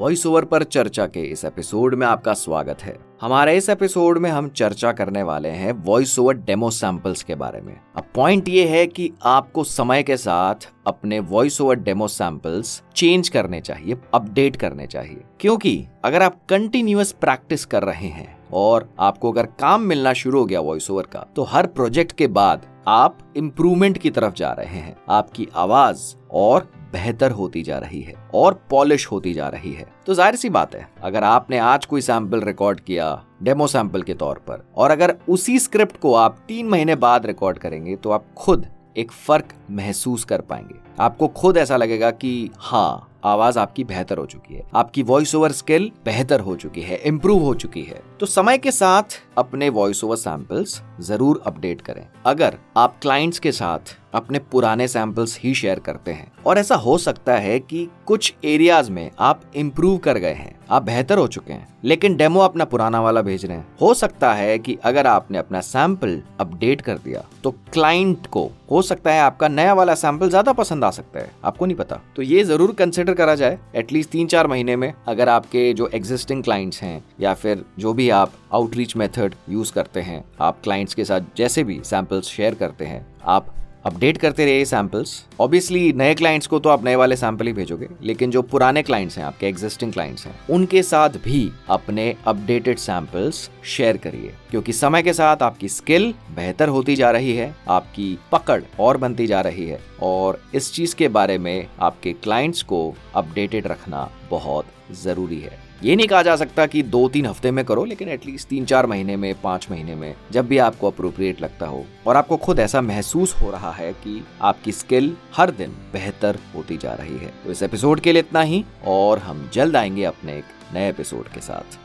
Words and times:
Voice 0.00 0.26
over 0.26 0.44
पर 0.44 0.62
चर्चा 0.62 1.06
के 1.06 1.20
इस 1.20 1.44
एपिसोड 1.44 1.94
में 1.94 2.06
आपका 2.06 2.34
स्वागत 2.34 2.82
है। 2.82 2.98
हमारे 3.20 3.56
इस 3.56 3.68
एपिसोड 3.68 4.18
में 4.18 4.30
हम 4.30 4.48
चर्चा 4.48 4.92
करने 4.92 5.22
वाले 5.22 5.48
हैं 5.48 5.72
वॉइस 5.72 6.18
ओवर 6.18 6.34
डेमो 6.34 6.70
सैंपल्स 6.70 7.22
के 7.22 7.34
बारे 7.34 7.60
में। 7.60 7.80
अब 7.96 8.04
पॉइंट 8.14 8.48
ये 8.48 8.68
है 8.68 8.86
कि 8.86 9.12
आपको 9.22 9.64
समय 9.64 10.02
के 10.02 10.16
साथ 10.16 10.54
अपने 10.86 11.20
voice 11.20 11.60
over 11.60 11.74
demo 11.74 12.08
samples 12.08 12.82
change 12.96 13.28
करने 13.28 13.60
चाहिए 13.60 13.96
अपडेट 14.14 14.56
करने 14.56 14.86
चाहिए। 14.86 15.20
क्योंकि 15.40 15.86
अगर 16.04 16.22
आप 16.22 16.40
कंटिन्यूस 16.48 17.12
प्रैक्टिस 17.12 17.64
कर 17.64 17.82
रहे 17.82 18.08
हैं 18.08 18.38
और 18.52 18.94
आपको 19.00 19.32
अगर 19.32 19.46
काम 19.46 19.80
मिलना 19.80 20.12
शुरू 20.12 20.38
हो 20.38 20.44
गया 20.44 20.60
वॉइस 20.60 20.90
ओवर 20.90 21.02
का 21.02 21.26
तो 21.36 21.42
हर 21.42 21.66
प्रोजेक्ट 21.66 22.12
के 22.12 22.26
बाद 22.26 22.66
आप 22.88 23.18
इम्प्रूवमेंट 23.36 23.98
की 23.98 24.10
तरफ़ 24.10 24.34
जा 24.34 24.52
रहे 24.52 24.78
हैं। 24.78 24.96
आपकी 25.10 25.48
आवाज़ 25.54 26.14
और 26.32 26.79
बेहतर 26.92 27.30
होती 27.32 27.62
जा 27.62 27.78
रही 27.78 28.00
है 28.02 28.14
और 28.34 28.60
पॉलिश 28.70 29.06
होती 29.06 29.32
जा 29.34 29.48
रही 29.48 29.72
है। 29.72 29.86
तो 30.06 30.14
ज़ाहिर 30.14 30.36
सी 30.36 30.48
बात 30.50 30.74
है, 30.74 30.86
अगर 31.02 31.24
आपने 31.24 31.58
आज 31.58 31.86
कोई 31.86 32.00
सैंपल 32.00 32.40
रिकॉर्ड 32.40 32.80
किया, 32.80 33.22
डेमो 33.42 33.66
सैंपल 33.66 34.02
के 34.02 34.14
तौर 34.14 34.38
पर, 34.48 34.64
और 34.76 34.90
अगर 34.90 35.16
उसी 35.28 35.58
स्क्रिप्ट 35.58 35.96
को 35.96 36.14
आप 36.14 36.38
तीन 36.48 36.68
महीने 36.68 36.94
बाद 36.96 37.26
रिकॉर्ड 37.26 37.58
करेंगे 37.58 37.96
तो 37.96 38.10
आप 38.10 38.26
खुद 38.36 38.66
एक 38.96 39.12
फ़र्क 39.12 39.54
महसूस 39.70 40.24
कर 40.24 40.40
पाएँगे। 40.40 40.74
आपको 41.00 41.28
खुद 41.30 41.56
ऐसा 41.56 41.76
लगेगा 41.76 42.10
कि 42.12 42.50
हाँ 42.58 43.06
आवाज़ 43.24 43.58
आपकी 43.58 43.84
बेहतर 43.84 44.18
हो 44.18 44.26
चुकी 44.26 44.54
है। 44.54 44.62
आपकी 44.74 45.02
वॉइस 45.04 45.34
ओवर 45.34 45.52
स्किल 45.52 45.90
बेहतर 46.04 46.40
हो 46.40 46.56
चुकी 46.56 46.82
है 46.82 46.96
इम्प्रूव 47.04 47.42
हो 47.42 47.54
चुकी 47.56 47.82
है। 47.82 48.02
तो 48.20 48.26
समय 48.26 48.58
के 48.58 48.70
साथ 48.72 49.20
अपने 49.38 49.68
वॉइस 49.70 50.04
ओवर 50.04 50.16
सैंपल्स 50.16 50.80
ज़रूर 51.02 51.42
अपडेट 51.46 51.80
करें। 51.80 52.06
अगर 52.26 52.56
आप 52.76 52.98
क्लाइंट्स 53.02 53.38
के 53.38 53.52
साथ 53.52 53.96
अपने 54.14 54.38
पुराने 54.52 54.86
सैंपल्स 54.88 55.38
ही 55.40 55.54
शेयर 55.54 55.78
करते 55.78 56.10
हैं, 56.10 56.30
और 56.46 56.58
ऐसा 56.58 56.74
हो 56.76 56.96
सकता 56.98 57.34
है 57.34 57.58
कि 57.60 57.88
कुछ 58.06 58.32
एरियाज़ 58.44 58.90
में 58.90 59.10
आप 59.18 59.42
इम्प्रूव 59.56 59.98
कर 59.98 60.18
गए 60.18 60.32
हैं, 60.32 60.54
आप 60.70 60.82
बेहतर 60.82 61.18
हो 61.18 61.26
चुके 61.28 61.52
हैं, 61.52 61.68
लेकिन 61.84 62.16
डेमो 62.16 62.40
अपना 62.40 62.64
पुराना 62.64 63.00
वाला 63.00 63.22
भेज 63.22 63.44
रहे 63.44 63.56
हैं। 63.56 63.66
हो 63.80 63.92
सकता 63.94 64.32
है 64.34 64.58
कि 64.58 64.76
अगर 64.84 65.06
आपने 65.06 65.38
अपना 65.38 65.60
सैंपल 65.60 66.20
अपडेट 66.40 66.80
कर 66.80 66.98
दिया 66.98 67.24
तो 67.44 67.50
क्लाइंट 67.72 68.26
को, 68.26 68.50
हो 68.70 68.82
सकता 68.82 69.12
है 69.12 69.20
आपका 69.20 69.48
नया 69.48 69.74
वाला 69.74 69.94
सैंपल 69.94 70.28
ज़्यादा 70.30 70.52
पसंद 70.54 70.84
आ 70.84 70.90
सकता 70.90 71.20
है, 71.20 71.30
आपको 71.44 71.66
नहीं 71.66 71.76
पता। 71.76 72.00
तो 72.16 72.22
ये 72.22 72.44
ज़रूर 72.44 72.72
कंसिडर 72.74 73.09
करा 73.14 73.34
जाए 73.34 73.58
एटलीस्ट 73.74 74.10
तीन 74.10 74.26
चार 74.26 74.46
महीने 74.46 74.76
में 74.76 74.92
अगर 75.08 75.28
आपके 75.28 75.72
जो 75.72 75.88
एग्जिस्टिंग 75.94 76.42
क्लाइंट्स 76.44 76.82
हैं 76.82 77.02
या 77.20 77.34
फिर 77.34 77.64
जो 77.78 77.92
भी 77.92 78.08
आप 78.10 78.32
आउटरीच 78.52 78.96
मेथड 78.96 79.34
यूज़ 79.48 79.72
करते 79.72 80.00
हैं, 80.00 80.24
आप 80.40 80.60
क्लाइंट्स 80.64 80.94
के 80.94 81.04
साथ 81.04 81.20
जैसे 81.36 81.64
भी 81.64 81.80
सैंपल्स 81.84 82.28
शेयर 82.28 82.54
करते 82.54 82.84
हैं, 82.84 83.06
आप 83.24 83.54
अपडेट 83.84 84.16
करते 84.18 84.44
रहिए 84.44 84.64
सैंपल्स 84.64 85.12
ऑब्वियसली 85.40 85.92
नए 85.92 86.14
क्लाइंट्स 86.14 86.46
को 86.46 86.58
तो 86.58 86.68
आप 86.68 86.84
नए 86.84 86.94
वाले 86.94 87.16
सैंपल 87.16 87.46
ही 87.46 87.52
भेजोगे, 87.52 87.88
लेकिन 88.02 88.30
जो 88.30 88.42
पुराने 88.42 88.82
क्लाइंट्स 88.82 89.16
हैं, 89.18 89.24
आपके 89.24 89.46
एग्जिस्टिंग 89.46 89.92
क्लाइंट्स 89.92 90.26
हैं, 90.26 90.34
उनके 90.50 90.82
साथ 90.82 91.16
भी 91.24 91.50
अपने 91.70 92.14
अपडेटेड 92.26 92.78
सैंपल्स 92.78 93.48
शेयर 93.66 93.96
करिए, 93.96 94.34
क्योंकि 94.50 94.72
समय 94.72 95.02
के 95.02 95.12
साथ 95.12 95.42
आपकी 95.42 95.68
स्किल 95.68 96.12
बेहतर 96.36 96.68
होती 96.68 96.96
जा 96.96 97.10
रही 97.10 97.34
है, 97.36 97.54
आपकी 97.68 98.18
पकड़ 98.32 98.62
और 98.80 98.96
बनती 98.96 99.26
जा 99.26 99.40
रही 99.40 99.66
है, 99.68 99.80
और 100.02 100.40
इस 100.54 100.72
चीज़ 100.72 100.94
के 100.96 101.08
बारे 101.08 101.38
में 101.38 101.66
आपके 101.80 102.12
क्लाइंट्स 102.12 102.62
को 102.62 102.94
अपडेटेड 103.14 103.66
रखना 103.66 104.08
बहुत 104.30 104.66
ज़रूरी 105.02 105.40
है। 105.40 105.69
ये 105.82 105.96
नहीं 105.96 106.06
कहा 106.06 106.22
जा 106.22 106.36
सकता 106.36 106.66
कि 106.66 106.82
दो 106.82 107.08
तीन 107.08 107.26
हफ़्ते 107.26 107.50
में 107.50 107.64
करो, 107.64 107.84
लेकिन 107.84 108.08
एटलीस्ट 108.08 108.48
तीन 108.48 108.64
चार 108.64 108.86
महीने 108.86 109.16
में, 109.16 109.40
पाँच 109.40 109.68
महीने 109.70 109.94
में, 109.94 110.14
जब 110.30 110.46
भी 110.46 110.58
आपको 110.58 110.86
अप्रोप्रिएट 110.86 111.42
लगता 111.42 111.66
हो। 111.66 111.86
और 112.06 112.16
आपको 112.16 112.36
खुद 112.36 112.58
ऐसा 112.58 112.80
महसूस 112.80 113.34
हो 113.42 113.50
रहा 113.50 113.72
है 113.72 113.92
कि 113.92 114.24
आपकी 114.42 114.72
स्किल 114.72 115.16
हर 115.36 115.50
दिन 115.50 115.70
बेहतर 115.92 116.38
होती 116.54 116.76
जा 116.76 116.94
रही 116.94 117.18
है। 117.18 117.32
तो 117.44 117.50
इस 117.50 117.62
एपिसोड 117.62 118.00
के 118.00 118.12
लिए 118.12 118.22
इतना 118.22 118.40
ही, 118.40 118.64
और 118.86 119.18
हम 119.18 119.50
जल्द 119.52 119.76
आएँगे 119.76 120.04
अपने 120.04 120.38
एक 120.38 120.44
नए 120.74 120.88
एपिसोड 120.88 121.28
के 121.28 121.40
साथ। 121.40 121.78